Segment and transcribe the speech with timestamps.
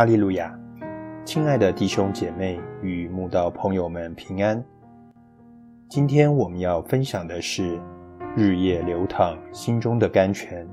[0.00, 0.58] 哈利路亚！
[1.26, 4.64] 亲爱的弟兄姐妹与慕道朋友们平安。
[5.90, 7.76] 今天我们要分享的是
[8.34, 10.66] 《日夜流淌心中的甘泉》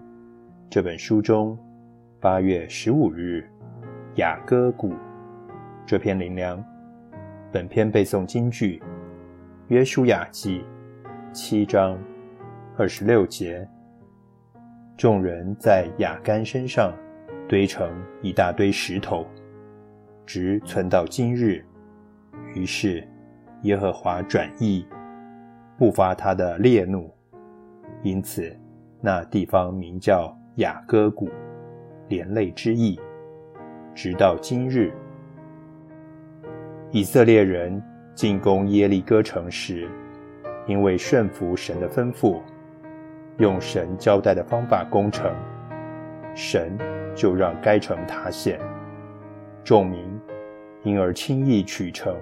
[0.70, 1.60] 这本书中
[2.22, 3.46] 八月十五日
[4.16, 4.94] 雅歌谷
[5.86, 6.64] 这篇灵粮。
[7.52, 8.80] 本篇背诵京剧
[9.68, 10.64] 《约书亚记》
[11.34, 12.00] 七章
[12.78, 13.68] 二十六节。
[14.96, 16.94] 众人在雅干身上。
[17.48, 17.90] 堆成
[18.22, 19.26] 一大堆石头，
[20.26, 21.64] 直存到今日。
[22.54, 23.08] 于是
[23.64, 24.86] 耶和华转意，
[25.78, 27.10] 不发他的烈怒，
[28.04, 28.54] 因此
[29.00, 31.30] 那地方名叫雅各谷，
[32.10, 33.00] 连累之意。
[33.96, 34.92] 直到今日，
[36.92, 37.82] 以色列人
[38.14, 39.90] 进攻耶利哥城时，
[40.68, 42.42] 因为顺服神的吩咐，
[43.38, 45.34] 用神交代的方法攻城，
[46.38, 46.78] 神。
[47.18, 48.60] 就让该城塌陷，
[49.64, 50.08] 众民
[50.84, 52.16] 因而轻易取城。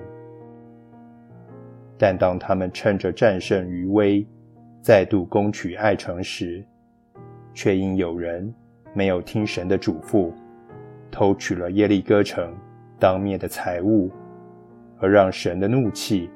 [1.97, 4.25] 但当他们趁着战胜余威，
[4.81, 6.66] 再度攻取爱城时，
[7.53, 8.55] 却因有人
[8.94, 10.31] 没有听神的嘱咐，
[11.11, 12.55] 偷取了耶利哥城
[12.97, 14.09] 当面的财物，
[14.97, 16.29] 而让神的怒气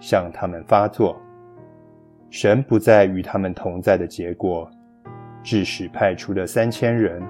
[0.00, 1.20] 向他们发作。
[2.30, 4.70] 神不再与他们同在的结果，
[5.46, 7.22] 致使派出的三千人。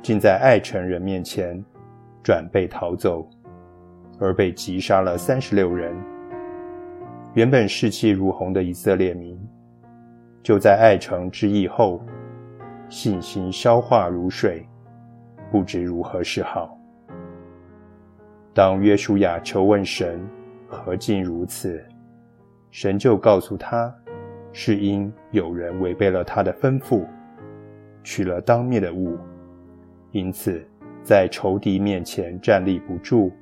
[0.00, 1.62] 竟在爱城人面前
[2.24, 3.28] 转背逃走，
[4.18, 5.94] 而被击杀了三十六人。
[7.34, 9.38] 原本士气如虹的以色列民，
[10.42, 12.02] 就在爱城之役后，
[12.88, 14.66] 信心消化如水，
[15.52, 16.76] 不知如何是好。
[18.54, 20.18] 当约书亚求问神
[20.66, 21.84] 何竟如此，
[22.70, 23.94] 神就告诉他，
[24.52, 27.04] 是因有人违背了他的吩咐，
[28.02, 29.18] 取了当面的物。
[30.10, 30.62] 因此，
[31.02, 33.32] 在仇敌面前站立不住，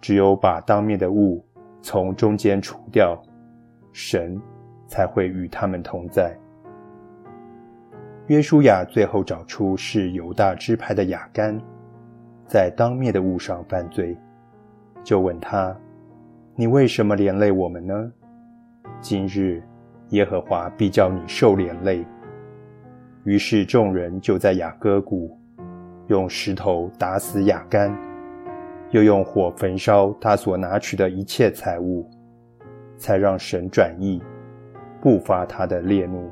[0.00, 1.42] 只有把当面的物
[1.80, 3.20] 从中间除掉，
[3.92, 4.40] 神
[4.86, 6.36] 才会与他们同在。
[8.26, 11.58] 约书亚最后找出是犹大支派的雅干，
[12.46, 14.16] 在当面的物上犯罪，
[15.02, 15.76] 就问他
[16.54, 18.12] ：“你为什么连累我们呢？
[19.00, 19.62] 今日
[20.12, 22.02] 耶和华必叫你受连累。”
[23.24, 25.38] 于是众人就在雅各谷。
[26.08, 27.96] 用石头打死雅干，
[28.90, 32.10] 又用火焚烧他所拿取的一切财物，
[32.98, 34.20] 才让神转意，
[35.00, 36.28] 不发他的烈怒。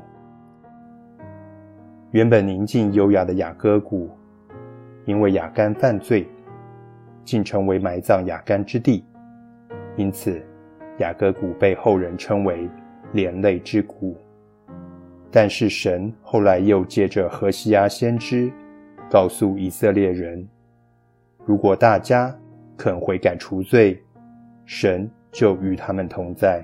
[2.11, 4.09] 原本宁静优雅的雅各谷，
[5.05, 6.27] 因为雅干犯罪，
[7.23, 9.05] 竟成为埋葬雅干之地。
[9.95, 10.39] 因此，
[10.99, 12.69] 雅各谷被后人称为
[13.13, 14.17] 连累之谷。
[15.29, 18.51] 但是神后来又借着何西阿先知。
[19.09, 20.47] 告诉以色列人，
[21.45, 22.33] 如果大家
[22.77, 24.01] 肯悔改除罪，
[24.63, 26.63] 神就与他们同在，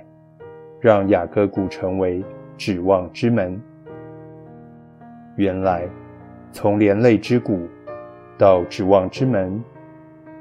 [0.79, 2.23] 让雅各谷成为
[2.57, 3.61] 指望之门。
[5.35, 5.89] 原来，
[6.53, 7.67] 从连累之谷
[8.37, 9.61] 到指望之门，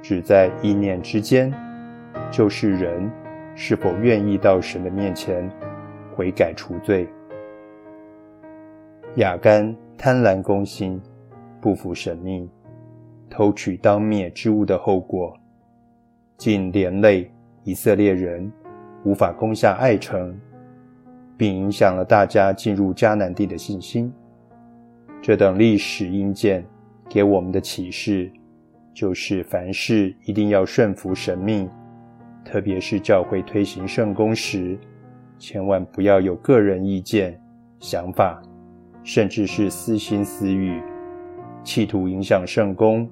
[0.01, 1.53] 只在一念之间，
[2.31, 3.11] 就是人
[3.57, 5.51] 是否愿意到神的面前
[6.17, 7.07] 悔改除罪。
[9.17, 11.01] 雅干贪婪攻心。
[11.59, 12.49] 不服神命，
[13.29, 15.37] 偷取当灭之物的后果，
[16.37, 17.29] 竟连累
[17.65, 18.53] 以色列人
[19.03, 20.39] 无法攻下爱城，
[21.37, 24.13] 并影响了大家进入迦南地的信心。
[25.21, 26.65] 这等历史阴间
[27.09, 28.31] 给我们的启示，
[28.95, 31.69] 就是凡事一定要顺服神命，
[32.45, 34.79] 特别是教会推行圣功时，
[35.39, 37.39] 千万不要有个人意见、
[37.79, 38.41] 想法，
[39.03, 40.81] 甚至是私心私欲。
[41.63, 43.09] 企图影响圣公，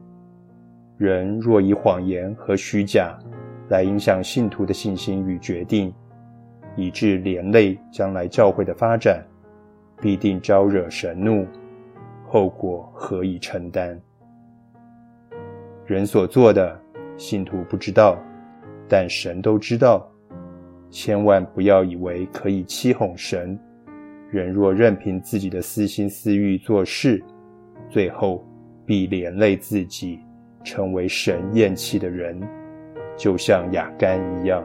[0.97, 3.19] 人若以谎言和虚假
[3.69, 5.93] 来影响信徒的信心与决定，
[6.77, 9.23] 以致连累将来教会的发展，
[10.01, 11.47] 必定招惹神怒，
[12.27, 14.01] 后果何以承担？
[15.85, 16.81] 人所做的，
[17.17, 18.17] 信徒不知道，
[18.89, 20.09] 但神都知道。
[20.95, 23.59] 千万不要以为可以欺哄神。
[24.31, 27.21] 人若任凭自己的私心私欲做事，
[27.91, 28.47] 最后
[28.87, 30.21] 必连累自己，
[30.63, 32.41] 成为神厌弃的人，
[33.17, 34.65] 就像雅干一样。